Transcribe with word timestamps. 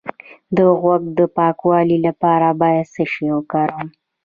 د 0.55 0.57
غوږ 0.79 1.03
د 1.17 1.19
پاکوالي 1.37 1.97
لپاره 2.07 2.47
باید 2.61 2.85
څه 2.93 3.03
شی 3.11 3.27
وکاروم؟ 3.35 3.87